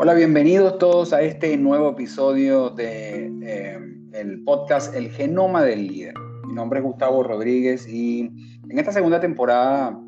[0.00, 3.78] Hola, bienvenidos todos a este nuevo episodio de eh,
[4.12, 6.14] el podcast El Genoma del Líder.
[6.46, 10.00] Mi nombre es Gustavo Rodríguez y en esta segunda temporada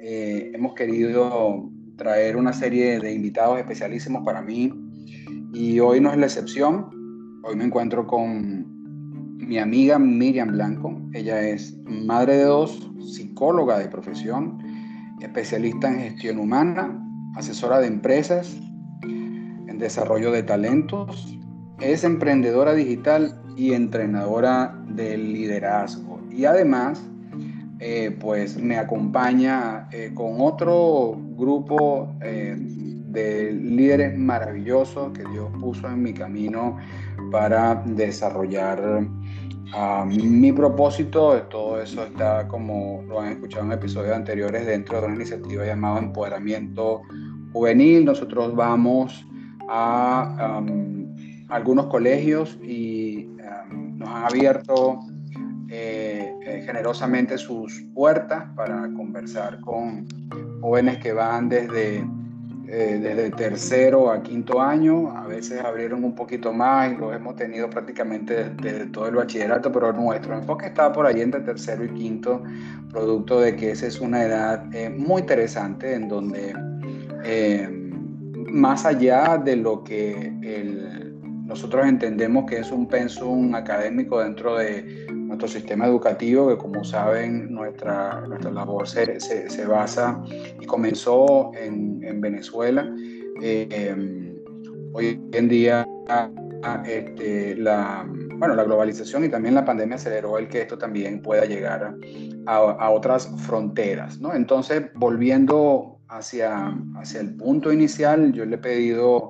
[0.00, 4.72] eh, hemos querido traer una serie de invitados especialísimos para mí
[5.52, 6.90] y hoy no es la excepción.
[7.44, 8.66] Hoy me encuentro con
[9.38, 11.00] mi amiga Miriam Blanco.
[11.12, 14.58] Ella es madre de dos, psicóloga de profesión,
[15.20, 17.00] especialista en gestión humana,
[17.36, 18.60] asesora de empresas
[19.78, 21.38] desarrollo de talentos,
[21.80, 26.20] es emprendedora digital y entrenadora de liderazgo.
[26.30, 27.02] Y además,
[27.78, 35.86] eh, pues me acompaña eh, con otro grupo eh, de líderes maravillosos que Dios puso
[35.86, 36.78] en mi camino
[37.30, 39.06] para desarrollar
[40.06, 41.42] mi propósito.
[41.50, 45.98] Todo eso está, como lo han escuchado en episodios anteriores, dentro de una iniciativa llamada
[45.98, 47.02] Empoderamiento
[47.52, 48.04] Juvenil.
[48.04, 49.26] Nosotros vamos
[49.68, 50.62] a
[51.48, 53.28] algunos colegios y
[53.96, 55.00] nos han abierto
[55.68, 60.06] eh, eh, generosamente sus puertas para conversar con
[60.60, 62.06] jóvenes que van desde,
[62.68, 67.34] eh, desde tercero a quinto año, a veces abrieron un poquito más y lo hemos
[67.34, 71.88] tenido prácticamente desde, todo el bachillerato, pero nuestro enfoque está por ahí entre tercero y
[71.88, 72.44] quinto,
[72.90, 74.64] producto de que esa es una edad
[74.96, 76.54] muy interesante en donde
[78.56, 80.32] más allá de lo que
[81.44, 87.52] nosotros entendemos que es un pensum académico dentro de nuestro sistema educativo, que como saben
[87.52, 90.20] nuestra, nuestra labor se, se, basa
[90.60, 92.92] y comenzó en, en Venezuela.
[93.42, 94.34] Eh,
[94.92, 95.86] hoy en día
[96.84, 101.44] este, la, bueno, la globalización y también la pandemia aceleró el que esto también pueda
[101.44, 101.94] llegar
[102.46, 104.20] a, a otras fronteras.
[104.20, 104.34] ¿no?
[104.34, 109.28] Entonces, volviendo hacia, hacia el punto inicial, yo le he pedido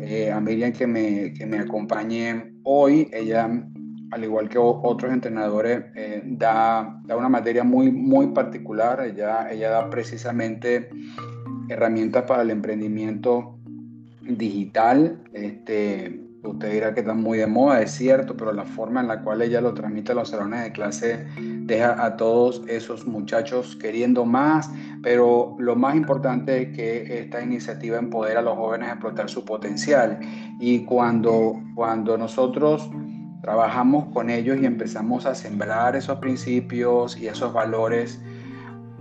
[0.00, 3.08] eh, a Miriam que me, que me acompañe hoy.
[3.12, 3.50] Ella,
[4.10, 9.04] al igual que otros entrenadores, eh, da, da, una materia muy, muy particular.
[9.04, 10.90] Ella, ella da precisamente
[11.68, 13.58] herramientas para el emprendimiento
[14.22, 15.22] digital.
[15.32, 19.22] Este, usted dirá que está muy de moda, es cierto, pero la forma en la
[19.22, 24.24] cual ella lo transmite a los salones de clase deja a todos esos muchachos queriendo
[24.24, 24.70] más,
[25.02, 29.44] pero lo más importante es que esta iniciativa empodera a los jóvenes a explotar su
[29.44, 30.18] potencial.
[30.58, 32.90] Y cuando, cuando nosotros
[33.42, 38.20] trabajamos con ellos y empezamos a sembrar esos principios y esos valores,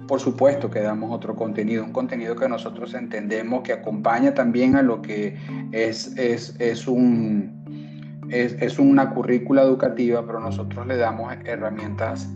[0.09, 4.81] por supuesto que damos otro contenido, un contenido que nosotros entendemos que acompaña también a
[4.81, 5.37] lo que
[5.71, 12.27] es, es, un, es, es una currícula educativa, pero nosotros le damos herramientas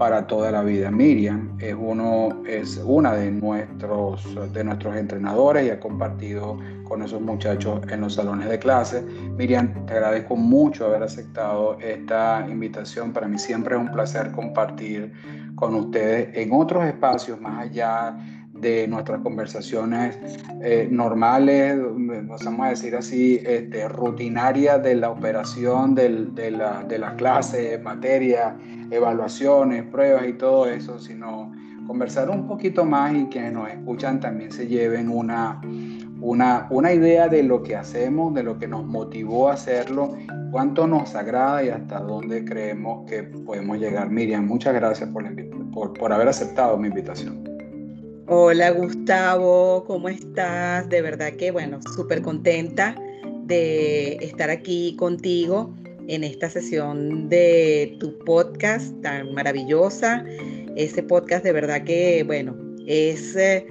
[0.00, 0.90] para toda la vida.
[0.90, 7.20] Miriam es, uno, es una de nuestros, de nuestros entrenadores y ha compartido con esos
[7.20, 9.02] muchachos en los salones de clase.
[9.36, 13.12] Miriam, te agradezco mucho haber aceptado esta invitación.
[13.12, 15.12] Para mí siempre es un placer compartir
[15.60, 18.16] con ustedes en otros espacios más allá
[18.52, 20.18] de nuestras conversaciones
[20.62, 26.98] eh, normales, vamos a decir así, este, rutinarias de la operación del, de, la, de
[26.98, 28.56] la clase, materia,
[28.90, 31.52] evaluaciones, pruebas y todo eso, sino
[31.86, 35.60] conversar un poquito más y que nos escuchan también se lleven una,
[36.20, 40.16] una, una idea de lo que hacemos, de lo que nos motivó a hacerlo,
[40.50, 44.10] cuánto nos agrada y hasta dónde creemos que podemos llegar.
[44.10, 45.24] Miriam, muchas gracias por,
[45.72, 47.48] por, por haber aceptado mi invitación.
[48.26, 50.88] Hola Gustavo, ¿cómo estás?
[50.88, 52.94] De verdad que, bueno, súper contenta
[53.44, 55.74] de estar aquí contigo
[56.06, 60.24] en esta sesión de tu podcast tan maravillosa.
[60.76, 62.54] Ese podcast de verdad que, bueno,
[62.86, 63.66] es eh,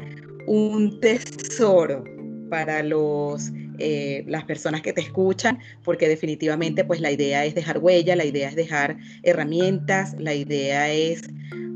[0.47, 2.03] un tesoro
[2.49, 7.77] para los, eh, las personas que te escuchan, porque definitivamente pues la idea es dejar
[7.77, 11.21] huella, la idea es dejar herramientas, la idea es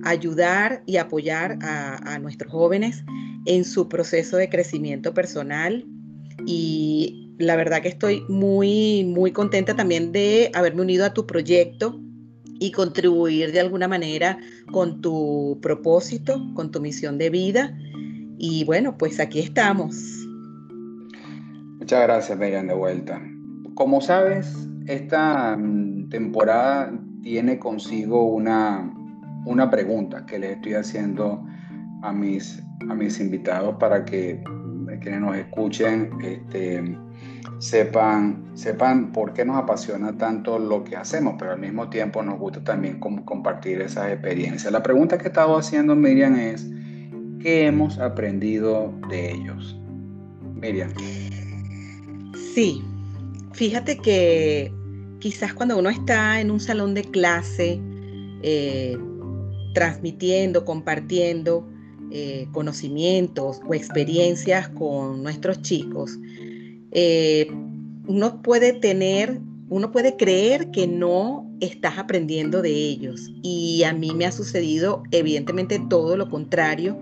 [0.03, 3.03] ayudar y apoyar a, nuestros jóvenes
[3.45, 5.85] en su proceso de crecimiento personal
[6.45, 11.99] y la verdad que estoy muy, muy contenta también de haberme unido a tu proyecto
[12.59, 14.37] y contribuir de alguna manera
[14.71, 17.77] con tu propósito, con tu misión de vida.
[18.37, 20.22] Y bueno, pues aquí estamos.
[21.83, 23.21] Muchas gracias, Miriam, de vuelta.
[23.75, 28.89] Como sabes, esta mm, temporada tiene consigo una,
[29.45, 31.45] una pregunta que le estoy haciendo
[32.01, 34.41] a mis, a mis invitados para que
[35.01, 36.97] quienes nos escuchen este,
[37.59, 42.39] sepan, sepan por qué nos apasiona tanto lo que hacemos, pero al mismo tiempo nos
[42.39, 44.71] gusta también compartir esas experiencias.
[44.71, 46.65] La pregunta que he estado haciendo, Miriam, es,
[47.41, 49.77] ¿qué hemos aprendido de ellos?
[50.55, 50.89] Miriam.
[52.53, 52.83] Sí,
[53.53, 54.71] fíjate que
[55.19, 57.79] quizás cuando uno está en un salón de clase,
[58.43, 58.95] eh,
[59.73, 61.67] transmitiendo, compartiendo
[62.11, 66.19] eh, conocimientos o experiencias con nuestros chicos,
[66.91, 67.47] eh,
[68.05, 69.39] uno puede tener,
[69.69, 73.31] uno puede creer que no estás aprendiendo de ellos.
[73.41, 76.99] Y a mí me ha sucedido evidentemente todo lo contrario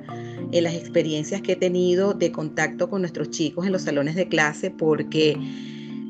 [0.52, 4.28] en las experiencias que he tenido de contacto con nuestros chicos en los salones de
[4.28, 5.38] clase, porque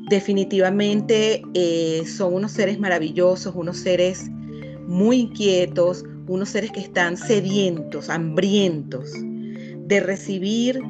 [0.08, 4.30] definitivamente eh, son unos seres maravillosos, unos seres
[4.86, 9.12] muy inquietos, unos seres que están sedientos, hambrientos
[9.86, 10.80] de recibir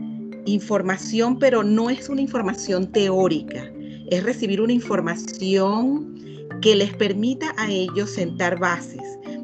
[0.47, 3.71] información, pero no es una información teórica,
[4.11, 6.15] es recibir una información
[6.61, 9.03] que les permita a ellos sentar bases,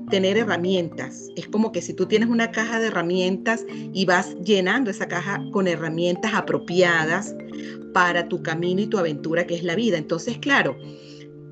[0.09, 1.29] tener herramientas.
[1.37, 5.43] Es como que si tú tienes una caja de herramientas y vas llenando esa caja
[5.53, 7.35] con herramientas apropiadas
[7.93, 9.99] para tu camino y tu aventura que es la vida.
[9.99, 10.77] Entonces, claro,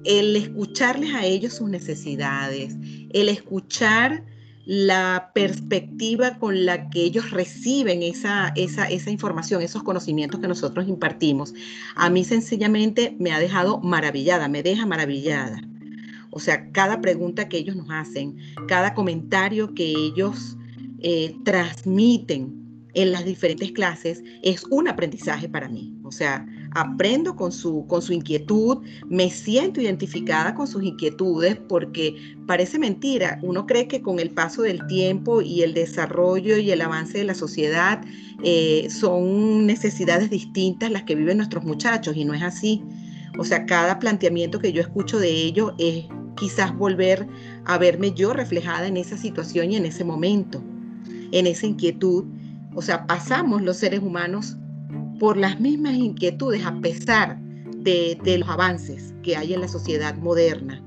[0.05, 2.76] el escucharles a ellos sus necesidades,
[3.12, 4.25] el escuchar
[4.67, 10.88] la perspectiva con la que ellos reciben esa, esa, esa, información, esos conocimientos que nosotros
[10.88, 11.55] impartimos,
[11.94, 15.62] a mí sencillamente me ha dejado maravillada, me deja maravillada.
[16.37, 18.37] O sea, cada pregunta que ellos nos hacen,
[18.69, 20.59] cada comentario que ellos
[20.99, 22.62] eh, transmiten
[22.93, 25.97] en las diferentes clases es un aprendizaje para mí.
[26.03, 32.15] O sea, aprendo con su, con su inquietud, me siento identificada con sus inquietudes porque
[32.47, 33.38] parece mentira.
[33.43, 37.25] Uno cree que con el paso del tiempo y el desarrollo y el avance de
[37.25, 38.05] la sociedad
[38.44, 42.83] eh, son necesidades distintas las que viven nuestros muchachos y no es así.
[43.38, 46.05] O sea, cada planteamiento que yo escucho de ellos es
[46.37, 47.27] quizás volver
[47.65, 50.62] a verme yo reflejada en esa situación y en ese momento,
[51.33, 52.25] en esa inquietud
[52.77, 54.55] o sea, pasamos los seres humanos
[55.19, 57.41] por las mismas inquietudes a pesar
[57.79, 60.83] de, los avances que hay en la sociedad moderna.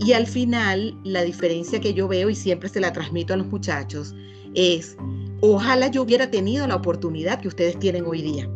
[0.00, 3.46] Y al final, la diferencia que yo veo y siempre se la transmito a los
[3.48, 4.14] muchachos
[4.54, 4.96] es,
[5.42, 8.48] ojalá yo hubiera tenido la oportunidad que ustedes tienen hoy día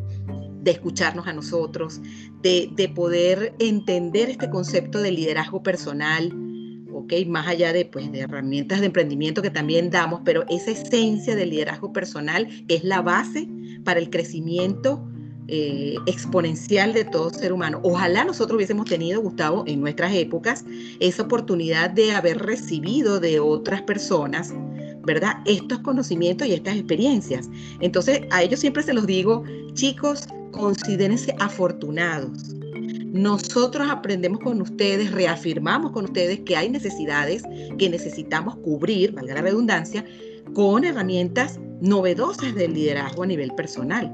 [0.63, 2.01] de escucharnos a nosotros,
[2.41, 6.33] de, de poder entender este concepto de liderazgo personal,
[7.27, 11.51] más allá de, pues, de herramientas de emprendimiento que también damos, pero esa esencia del
[11.51, 13.49] liderazgo personal es la base
[13.85, 15.05] para el crecimiento
[15.49, 17.81] eh, exponencial de todo ser humano.
[17.83, 20.65] Ojalá nosotros hubiésemos tenido, Gustavo, en nuestras épocas,
[21.01, 24.55] esa oportunidad de haber recibido de otras personas,
[25.05, 25.39] ¿verdad?
[25.45, 27.51] Estos conocimientos y estas experiencias.
[27.81, 29.45] Entonces, a ellos siempre se los digo,
[29.75, 32.55] chicos, considérense afortunados
[33.13, 37.43] nosotros aprendemos con ustedes, reafirmamos con ustedes que hay necesidades
[37.79, 40.03] que necesitamos cubrir, valga la redundancia,
[40.55, 44.11] con herramientas novedosas del liderazgo a nivel personal.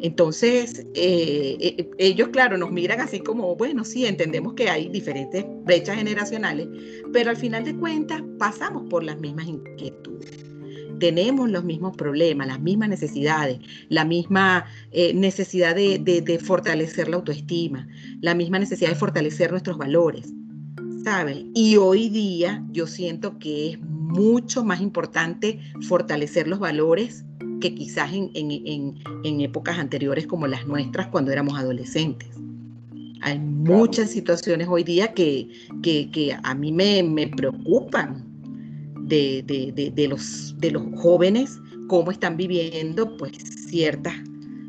[0.00, 5.44] Entonces, eh, eh, ellos, claro, nos miran así como, bueno, sí, entendemos que hay diferentes
[5.64, 6.68] brechas generacionales,
[7.12, 10.43] pero al final de cuentas pasamos por las mismas inquietudes
[11.04, 13.58] tenemos los mismos problemas, las mismas necesidades,
[13.90, 17.86] la misma eh, necesidad de, fortalecer la autoestima,
[18.22, 20.32] la misma necesidad de fortalecer nuestros valores,
[21.04, 21.50] ¿saben?
[21.54, 27.26] Y hoy día yo siento que es mucho más importante fortalecer los valores
[27.60, 32.30] que quizás en, épocas anteriores como las nuestras cuando éramos adolescentes.
[33.20, 35.50] Hay muchas situaciones hoy día que,
[35.82, 38.23] que, a mí me, me preocupan
[39.06, 41.58] de, los, de los jóvenes,
[41.88, 43.32] cómo están viviendo pues
[43.68, 44.14] ciertas,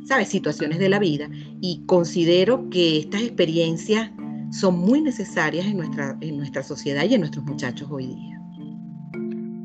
[0.05, 1.29] ¿sabes?, situaciones de la vida.
[1.61, 4.11] Y considero que estas experiencias
[4.51, 8.41] son muy necesarias en nuestra, en nuestra sociedad y en nuestros muchachos hoy día.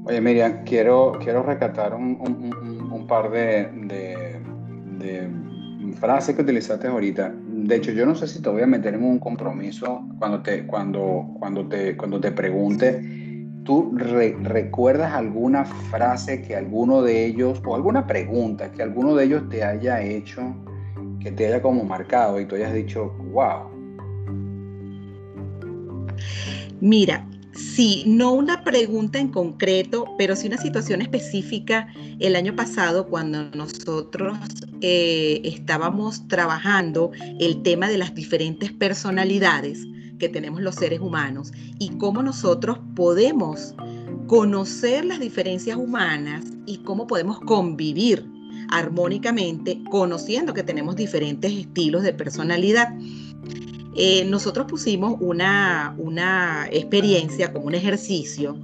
[0.05, 3.69] Oye, Miriam, quiero, quiero recatar un, par de,
[4.99, 5.31] de,
[5.97, 7.35] frases que utilizaste ahorita.
[7.47, 10.67] De hecho, yo no sé si te voy a meter en un compromiso cuando te,
[10.67, 13.20] cuando, cuando te, cuando te pregunte
[13.65, 19.49] ¿Tú recuerdas alguna frase que alguno de ellos, o alguna pregunta que alguno de ellos
[19.49, 20.55] te haya hecho,
[21.21, 23.69] que te haya como marcado y tú hayas dicho, wow?
[26.81, 31.89] Mira, sí, no una pregunta en concreto, pero sí una situación específica.
[32.19, 34.39] El año pasado, cuando nosotros
[34.81, 39.87] eh, estábamos trabajando el tema de las diferentes personalidades,
[40.21, 43.75] que tenemos los seres humanos y cómo nosotros podemos
[44.29, 48.25] conocer las diferencias humanas y cómo podemos convivir
[48.69, 52.95] armónicamente conociendo que tenemos diferentes estilos de personalidad.
[53.97, 58.57] Eh, nosotros pusimos una, una experiencia como un ejercicio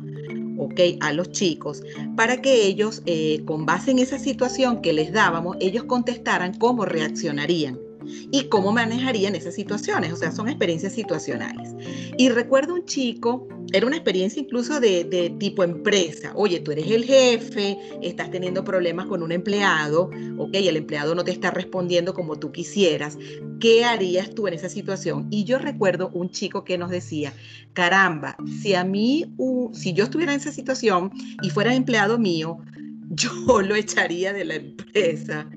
[0.59, 1.83] okay, a los chicos
[2.15, 6.85] para que ellos, eh, con base en esa situación que les dábamos, ellos contestaran cómo
[6.85, 7.86] reaccionarían
[8.31, 10.13] y cómo manejaría esas situaciones.
[10.13, 11.75] O sea, son experiencias situacionales.
[12.17, 16.33] Y recuerdo un chico, era una experiencia incluso de, de, tipo empresa.
[16.35, 21.25] Oye, tú eres el jefe, estás teniendo problemas con un empleado, ok, el empleado no
[21.25, 23.19] te está respondiendo como tú quisieras.
[23.61, 25.27] ¿Qué harías tú en esa situación?
[25.31, 27.33] Y yo recuerdo un chico que nos decía,
[27.73, 29.25] caramba, si a mí,
[29.73, 31.11] si yo estuviera en esa situación
[31.43, 32.59] y fuera empleado mío,
[33.11, 35.49] yo lo echaría de la empresa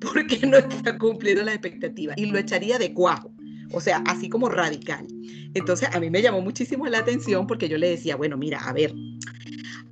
[0.00, 3.32] porque no está cumpliendo las expectativas y lo echaría de cuajo,
[3.72, 5.06] o sea, así como radical.
[5.54, 8.72] Entonces a mí me llamó muchísimo la atención porque yo le decía, bueno, mira, a
[8.72, 8.94] ver,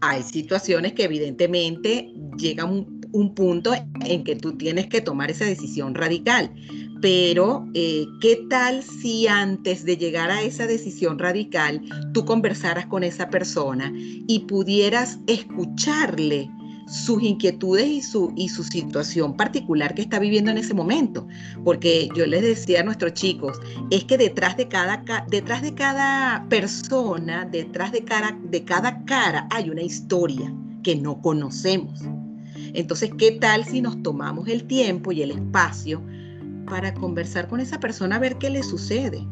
[0.00, 3.72] hay situaciones que evidentemente llegan un, un punto
[4.04, 6.52] en que tú tienes que tomar esa decisión radical.
[7.00, 11.82] Pero, eh, ¿qué tal si antes de llegar a esa decisión radical
[12.12, 16.50] tú conversaras con esa persona y pudieras escucharle
[16.86, 21.26] sus inquietudes y su, y su situación particular que está viviendo en ese momento.
[21.64, 23.58] Porque yo les decía a nuestros chicos,
[23.90, 29.48] es que detrás de cada, detrás de cada persona, detrás de cada, de cada cara
[29.50, 30.52] hay una historia
[30.82, 32.02] que no conocemos.
[32.74, 36.02] Entonces, ¿qué tal si nos tomamos el tiempo y el espacio
[36.66, 39.26] para conversar con esa persona a ver qué le sucede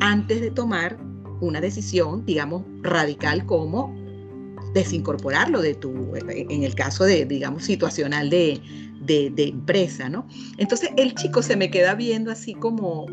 [0.00, 0.98] antes de tomar
[1.40, 3.97] una decisión, digamos, radical como
[4.74, 8.60] desincorporarlo de tu, en el caso de, digamos, situacional de,
[9.00, 10.26] de, empresa, ¿no?
[10.58, 13.06] Entonces el chico se me queda viendo así como,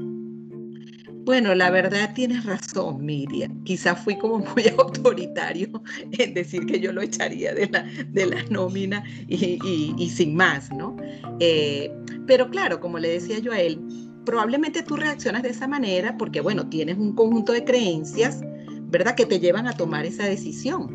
[1.25, 3.63] bueno, la verdad tienes razón, Miriam.
[3.63, 5.69] Quizás fui como muy autoritario
[6.11, 9.59] en decir que yo lo echaría de la, de la nómina y,
[9.97, 10.95] y, sin más, ¿no?
[11.39, 11.91] Eh,
[12.27, 13.79] pero claro, como le decía yo a él,
[14.25, 18.41] probablemente tú reaccionas de esa manera porque, bueno, tienes un conjunto de creencias,
[18.87, 20.94] ¿verdad?, que te llevan a tomar esa decisión.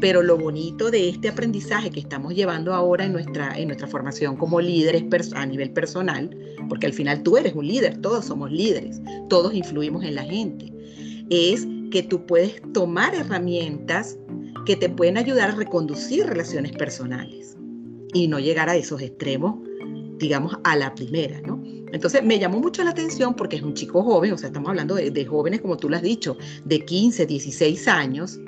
[0.00, 4.36] Pero lo bonito de este aprendizaje que estamos llevando ahora en nuestra, en nuestra formación
[4.36, 6.30] como líderes a nivel personal,
[6.68, 10.72] porque al final tú eres un líder, todos somos líderes, todos influimos en la gente,
[11.30, 14.18] es que tú puedes tomar herramientas
[14.66, 17.56] que te pueden ayudar a reconducir relaciones personales
[18.12, 19.56] y no llegar a esos extremos,
[20.18, 21.62] digamos, a la primera, ¿no?
[21.92, 24.94] Entonces me llamó mucho la atención porque es un chico joven, o sea, estamos hablando
[24.94, 28.38] de, de jóvenes, como tú lo has dicho, de 15, 16 años,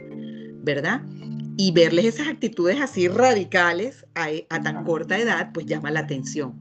[0.62, 1.02] ¿verdad?
[1.56, 6.54] Y verles esas actitudes así radicales a, tan corta edad, pues llama la atención.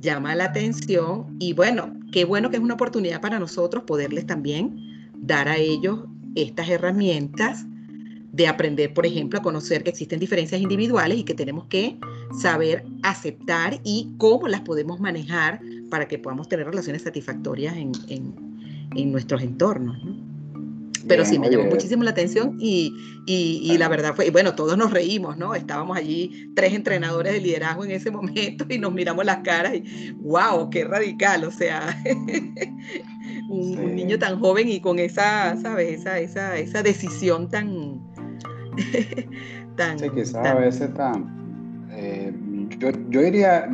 [0.00, 5.10] Llama la atención y bueno, qué bueno que es una oportunidad para nosotros poderles también
[5.16, 6.00] dar a ellos
[6.34, 7.64] estas herramientas
[8.32, 11.98] de aprender, por ejemplo, a conocer que existen diferencias individuales y que tenemos que
[12.40, 17.92] saber aceptar y cómo las podemos manejar para que podamos tener relaciones satisfactorias en,
[18.96, 20.02] en nuestros entornos.
[20.02, 20.31] ¿no?
[21.08, 22.94] Pero sí, me llamó muchísimo la atención y,
[23.26, 25.54] y, la verdad fue, bueno, todos nos reímos, ¿no?
[25.54, 30.12] Estábamos allí tres entrenadores de liderazgo en ese momento y nos miramos las caras y,
[30.20, 31.96] wow, qué radical, o sea,
[33.48, 36.00] un, niño tan joven y con esa, ¿sabes?
[36.00, 38.00] Esa, esa, esa decisión tan...
[39.76, 41.88] tan sí, quizás a veces tan...
[41.94, 42.32] Eh,
[42.78, 43.68] yo, yo diría,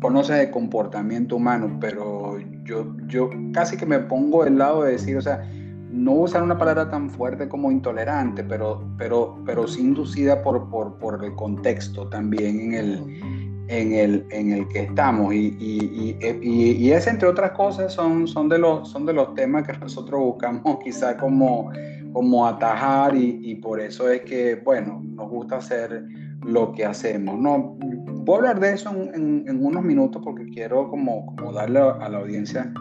[0.00, 5.16] conoces el comportamiento humano, pero yo, yo casi que me pongo del lado de decir,
[5.16, 5.46] o sea,
[5.92, 10.94] no usar una palabra tan fuerte como intolerante, pero, pero, pero sí inducida por, por,
[10.98, 13.20] por el contexto también en el,
[13.68, 15.34] en el, en el que estamos.
[15.34, 19.34] Y, y, y, y, ese, entre otras cosas, son, son, de los, son de los
[19.34, 21.70] temas que nosotros buscamos quizá como,
[22.12, 26.04] como atajar y, por eso es que, bueno, nos gusta hacer
[26.44, 27.38] lo que hacemos.
[27.38, 31.80] No, voy a hablar de eso en, en, unos minutos porque quiero como, como darle
[31.80, 32.72] a la audiencia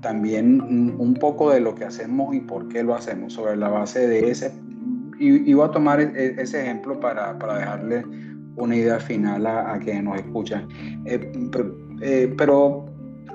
[0.00, 0.60] también
[0.98, 4.30] un poco de lo que hacemos y por qué lo hacemos, sobre la base de
[4.30, 4.52] ese.
[5.18, 8.04] Voy a tomar e, e, ese ejemplo para, para dejarle
[8.56, 10.68] una idea final a, a quienes nos escuchan.
[11.04, 11.32] Eh,
[12.02, 12.86] eh, pero,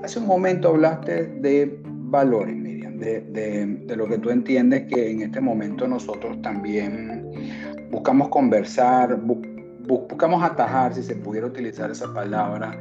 [0.02, 5.10] hace un momento hablaste de valores, Miriam, de, de, de, lo que tú entiendes que
[5.10, 7.30] en este momento nosotros también
[7.90, 9.20] buscamos conversar,
[9.86, 12.80] buscamos atajar, si se pudiera utilizar esa palabra,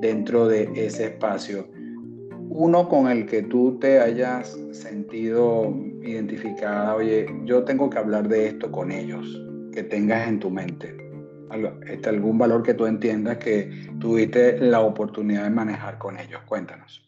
[0.00, 1.75] dentro de ese espacio
[2.48, 8.48] uno con el que tú te hayas sentido identificada, oye, yo tengo que hablar de
[8.48, 9.26] esto con ellos,
[9.72, 11.06] que tengas en tu mente.
[11.88, 16.40] Este, algún valor que tú entiendas que tuviste la oportunidad de manejar con ellos.
[16.46, 17.02] Cuéntanos.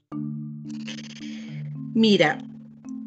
[1.94, 2.38] Mira,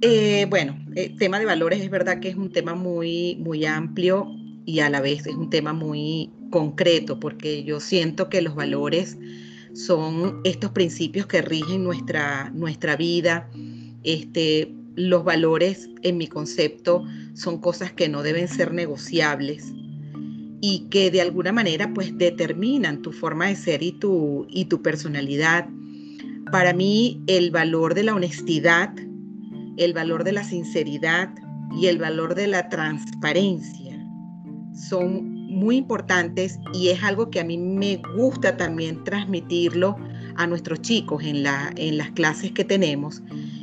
[0.02, 4.28] eh, bueno, el tema de valores es verdad que es un tema muy, muy amplio
[4.66, 9.18] y a la vez es un tema muy concreto, porque yo siento que los valores
[9.74, 13.50] son estos principios que rigen nuestra, nuestra vida.
[14.04, 19.74] Este, los valores, en mi concepto, son cosas que no deben ser negociables.
[20.64, 24.84] y que de alguna manera pues determinan tu forma de ser y tu, y tu
[24.84, 25.68] personalidad.
[26.52, 28.94] Para mí el valor de la honestidad,
[29.78, 31.34] el valor de la sinceridad
[31.76, 34.06] y el valor de la transparencia
[34.76, 35.31] son
[35.62, 39.96] muy importantes y es algo que a mí me gusta también transmitirlo
[40.36, 43.22] a nuestros chicos en, la, en las clases que tenemos.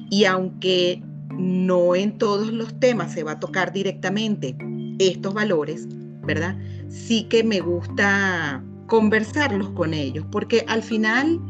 [0.08, 1.02] Y aunque
[1.36, 4.56] no en todos los temas se va a tocar directamente
[5.00, 5.88] estos valores,
[6.24, 6.56] ¿verdad?
[6.88, 11.40] Sí que me gusta conversarlos con ellos, porque al final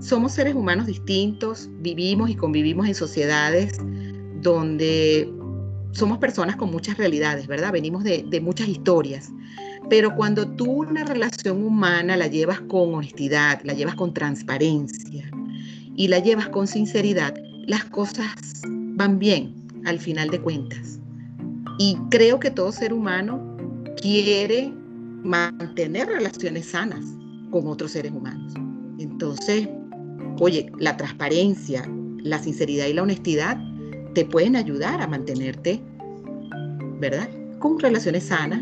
[0.00, 3.78] somos seres humanos distintos, vivimos y convivimos en sociedades
[4.40, 5.30] donde
[5.92, 7.72] somos personas con muchas realidades, ¿verdad?
[7.72, 9.30] Venimos de, muchas historias.
[9.88, 15.30] Pero cuando tú una relación humana la llevas con honestidad, la llevas con transparencia
[15.96, 17.34] y la llevas con sinceridad,
[17.66, 19.54] las cosas van bien
[19.84, 21.00] al final de cuentas.
[21.78, 23.56] Y creo que todo ser humano
[24.00, 24.72] quiere
[25.22, 27.04] mantener relaciones sanas
[27.50, 28.52] con otros seres humanos.
[28.98, 29.68] Entonces,
[30.38, 33.58] oye, la transparencia, la sinceridad y la honestidad
[34.14, 35.80] te pueden ayudar a mantenerte,
[36.98, 37.28] ¿verdad?
[37.58, 38.60] Con relaciones sanas,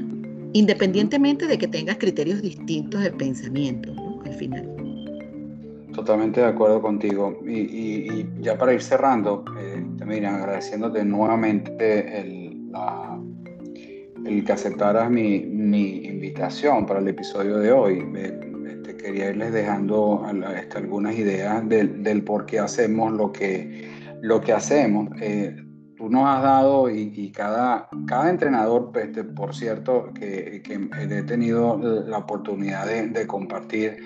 [0.52, 4.22] independientemente de que tengas criterios distintos de pensamiento, ¿no?
[4.24, 4.68] Al final.
[5.94, 7.40] Totalmente de acuerdo contigo.
[7.46, 12.70] Y, ya para ir cerrando, eh, mira, agradeciéndote nuevamente el,
[14.24, 18.04] el que aceptaras mi, mi, invitación para el episodio de hoy.
[18.66, 20.24] Este, quería irles dejando
[20.56, 25.08] este, algunas ideas del, del por qué hacemos lo que lo que hacemos.
[25.20, 25.56] Eh,
[25.96, 32.18] tú nos has dado y, cada, cada entrenador, este, por cierto, que, he tenido la
[32.18, 33.96] oportunidad de, compartir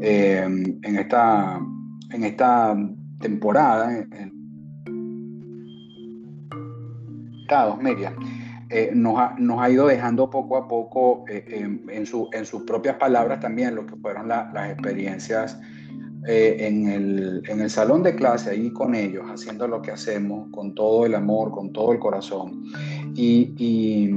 [0.00, 1.60] eh, en, esta,
[2.10, 2.76] en esta
[3.20, 4.38] temporada, en
[7.80, 8.14] Media,
[8.68, 12.96] eh, nos, ha, nos, ha, ido dejando poco a poco en, su, en, sus propias
[12.96, 15.58] palabras también lo que fueron las experiencias
[16.26, 20.50] eh, en, el, en, el, salón de clase, ahí con ellos, haciendo lo que hacemos,
[20.50, 22.64] con todo el amor, con todo el corazón.
[23.14, 24.10] Y, y,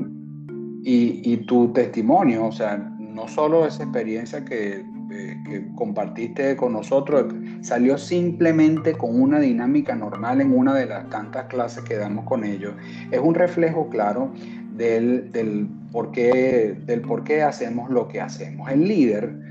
[0.83, 7.33] y, tu testimonio, o sea, no solo esa experiencia que, eh, que, compartiste con nosotros,
[7.61, 12.43] salió simplemente con una dinámica normal en una de las tantas clases que damos con
[12.43, 12.73] ellos.
[13.11, 14.33] Es un reflejo claro
[14.75, 18.71] del, del, por, qué, del por qué hacemos lo que hacemos.
[18.71, 19.50] El líder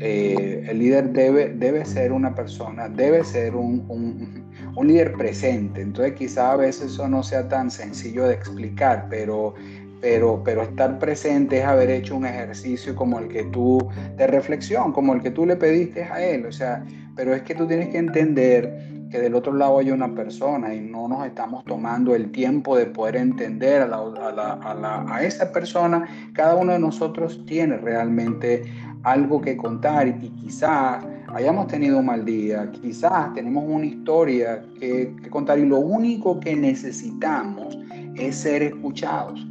[0.00, 5.80] eh, el líder debe, debe ser una persona, debe ser un, un, líder presente.
[5.80, 9.54] Entonces quizá a veces eso no sea tan sencillo de explicar, pero,
[10.00, 14.92] pero, pero estar presente es haber hecho un ejercicio como el que tú, de reflexión,
[14.92, 16.46] como el que tú le pediste a él.
[16.46, 16.84] O sea,
[17.16, 20.80] pero es que tú tienes que entender que del otro lado hay una persona y
[20.80, 26.06] no nos estamos tomando el tiempo de poder entender a, esa persona.
[26.32, 28.64] Cada uno de nosotros tiene realmente
[29.02, 35.14] algo que contar y quizás hayamos tenido un mal día, quizás tenemos una historia que,
[35.30, 37.78] contar y lo único que necesitamos
[38.16, 39.46] es ser escuchados.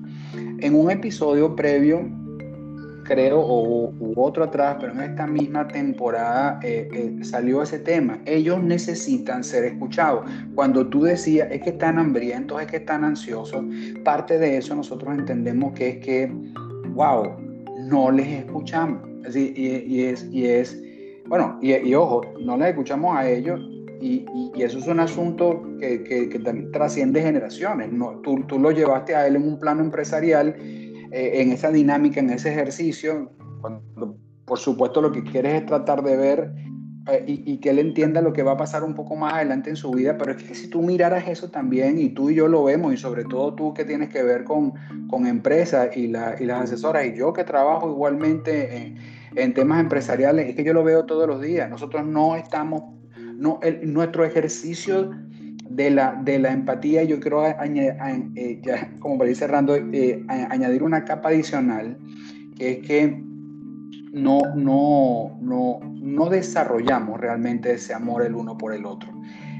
[0.59, 2.09] En un episodio previo,
[3.07, 8.19] creo, o u otro atrás, pero en esta misma temporada eh, eh, salió ese tema.
[8.25, 10.29] Ellos necesitan ser escuchados.
[10.53, 13.63] Cuando tú decías, es que están hambrientos, es que están ansiosos,
[14.03, 16.31] parte de eso nosotros entendemos que es que,
[16.93, 17.33] wow,
[17.89, 19.01] no les escuchamos
[19.33, 20.81] y, es, y es,
[21.27, 23.59] bueno, y, ojo, no les escuchamos a ellos
[24.01, 24.25] y,
[24.57, 27.91] eso es un asunto que, que, también trasciende generaciones.
[27.91, 30.55] No, tú, tú, lo llevaste a él en un plano empresarial,
[31.11, 36.03] eh, en esa dinámica, en ese ejercicio, cuando por supuesto lo que quieres es tratar
[36.03, 36.53] de ver
[37.09, 39.75] eh, y, que él entienda lo que va a pasar un poco más adelante en
[39.75, 42.63] su vida, pero es que si tú miraras eso también, y tú y yo lo
[42.63, 44.73] vemos, y sobre todo tú que tienes que ver con,
[45.09, 48.95] con empresas y, la, y las asesoras, y yo que trabajo igualmente
[49.35, 51.69] en temas empresariales, es que yo lo veo todos los días.
[51.69, 52.83] Nosotros no estamos,
[53.17, 55.11] no, nuestro ejercicio
[55.77, 60.81] de la, de la empatía, yo quiero eh, ya, como para ir cerrando, eh, añadir
[60.81, 61.99] una capa adicional,
[62.57, 63.23] que es que
[64.11, 69.11] no, no, no, no desarrollamos realmente ese amor el uno por el otro.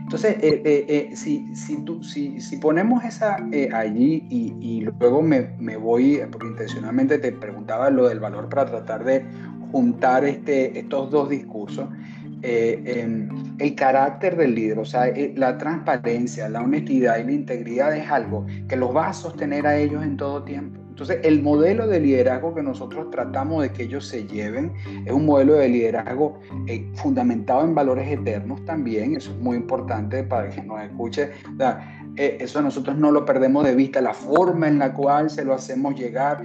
[0.02, 3.36] Entonces, eh, si, si, tú, si, si, ponemos esa
[3.74, 8.66] allí y, y luego me, me, voy, porque intencionalmente te preguntaba lo del valor para
[8.66, 9.24] tratar de
[9.72, 11.88] juntar este, estos dos discursos.
[12.44, 13.08] Eh,
[13.58, 18.10] el carácter del líder, o sea, eh, la transparencia, la honestidad y la integridad es
[18.12, 20.80] algo que los va a sostener a ellos en todo tiempo.
[20.90, 24.74] Entonces, el modelo de liderazgo que nosotros tratamos de que ellos se lleven
[25.06, 30.24] es un modelo de liderazgo eh, fundamentado en valores eternos también, eso es muy importante
[30.24, 31.32] para que nos escuche.
[32.16, 35.96] eso nosotros no lo perdemos de vista, la forma en la cual se lo hacemos
[35.96, 36.42] llegar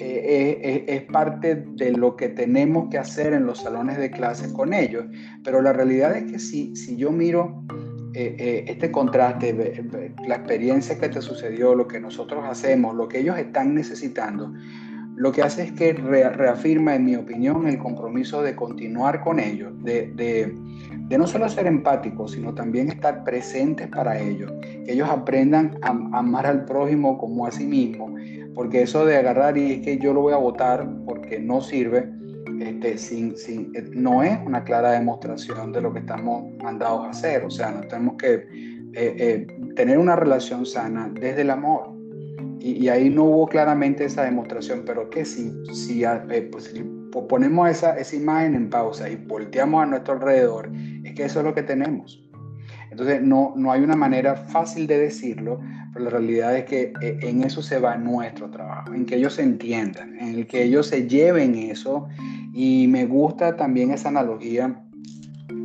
[0.00, 4.72] eh, es, parte de lo que tenemos que hacer en los salones de clases con
[4.72, 5.04] ellos.
[5.44, 7.64] Pero la realidad es que si, si yo miro
[8.12, 9.82] este contraste,
[10.26, 14.52] la experiencia que te sucedió, lo que nosotros hacemos, lo que ellos están necesitando,
[15.20, 19.70] lo que hace es que reafirma, en mi opinión, el compromiso de continuar con ellos,
[19.84, 24.50] de, de, no solo ser empáticos, sino también estar presentes para ellos,
[24.90, 28.14] que ellos aprendan a, amar al prójimo como a sí mismo,
[28.54, 32.10] porque eso de agarrar y es que yo lo voy a votar porque no sirve,
[32.60, 37.10] este, sin, sin, eh, no es una clara demostración de lo que estamos mandados a
[37.10, 38.46] hacer, o sea, no tenemos que eh,
[38.94, 42.00] eh, tener una relación sana desde el amor
[42.58, 46.74] y, ahí no hubo claramente esa demostración, pero que si, si, eh, pues,
[47.28, 50.70] ponemos esa, esa imagen en pausa y volteamos a nuestro alrededor,
[51.04, 52.22] es que eso es lo que tenemos.
[52.90, 55.60] Entonces, no, no hay una manera fácil de decirlo,
[55.92, 59.34] pero la realidad es que eh, en eso se va nuestro trabajo, en que ellos
[59.34, 62.08] se entiendan, en el que ellos se lleven eso.
[62.52, 64.82] Y me gusta también esa analogía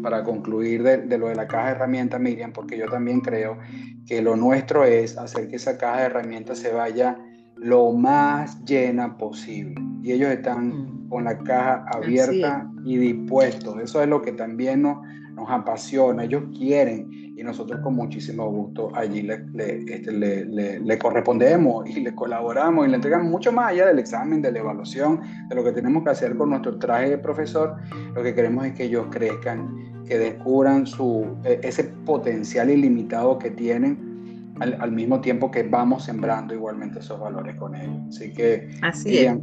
[0.03, 3.57] para concluir de, lo de la caja de herramientas, Miriam, porque yo también creo
[4.05, 7.17] que lo nuestro es hacer que esa caja de herramientas se vaya
[7.55, 9.75] lo más llena posible.
[10.03, 11.09] Y ellos están mm.
[11.09, 13.79] con la caja abierta y dispuestos.
[13.81, 14.99] Eso es lo que también nos,
[15.35, 16.23] nos apasiona.
[16.23, 19.45] Ellos quieren y nosotros con muchísimo gusto allí le,
[19.87, 23.99] este, le, le, le, correspondemos y le colaboramos y le entregamos mucho más allá del
[23.99, 25.19] examen, de la evaluación,
[25.49, 27.75] de lo que tenemos que hacer con nuestro traje de profesor.
[28.13, 33.51] Lo que queremos es que ellos crezcan, que descubran su, e, ese potencial ilimitado que
[33.51, 37.97] tienen al, al, mismo tiempo que vamos sembrando igualmente esos valores con ellos.
[38.07, 39.35] Así que, Así es.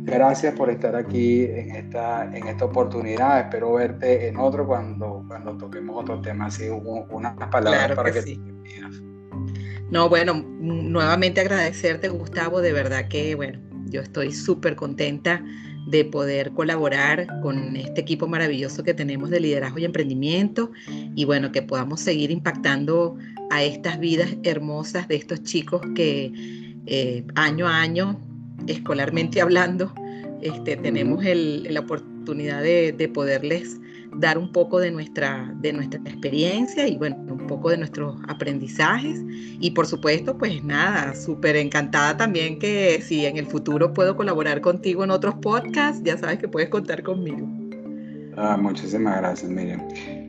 [0.00, 3.40] Gracias por estar aquí en esta, en esta oportunidad.
[3.40, 6.46] Espero verte en otro cuando, cuando toquemos otro tema.
[6.46, 8.40] Así, unas palabras para que, sí.
[9.90, 12.60] No, bueno, nuevamente agradecerte, Gustavo.
[12.60, 15.42] De verdad que, bueno, yo estoy súper contenta
[15.88, 21.50] de poder colaborar con este equipo maravilloso que tenemos de liderazgo y emprendimiento y bueno,
[21.50, 23.16] que podamos seguir impactando
[23.50, 26.30] a estas vidas hermosas de estos chicos que
[26.86, 28.20] eh, año a año
[28.66, 29.92] escolarmente hablando,
[30.40, 33.80] este, tenemos la oportunidad de, poderles
[34.14, 39.20] dar un poco de nuestra, de nuestra experiencia y bueno, un poco de nuestros aprendizajes.
[39.60, 44.60] Y por supuesto, pues nada, súper encantada también que si en el futuro puedo colaborar
[44.60, 47.48] contigo en otros podcasts, ya sabes que puedes contar conmigo.
[48.36, 49.82] Ah, muchísimas gracias, Miriam.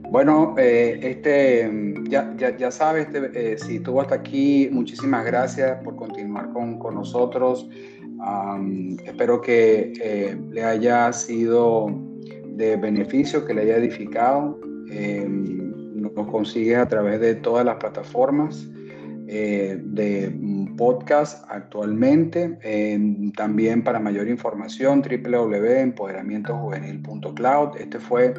[0.10, 1.70] Bueno, eh, este,
[2.10, 6.96] ya, ya, ya sabes, eh, si estuvo hasta aquí, muchísimas gracias por continuar con, con
[6.96, 7.70] nosotros
[9.06, 11.88] espero que eh, le haya sido
[12.48, 14.60] de beneficio, que le haya edificado.
[14.92, 18.68] Em, nos consigue a través de todas las plataformas
[19.28, 20.34] eh, de
[20.76, 22.58] podcast actualmente.
[22.62, 27.78] Em, también para mayor información, www.empoderamientojuvenil.cloud.
[27.78, 28.34] Este fue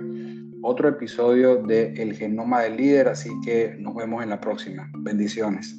[0.62, 4.90] otro episodio de El Genoma del Líder, así que nos vemos en la próxima.
[4.98, 5.76] Bendiciones.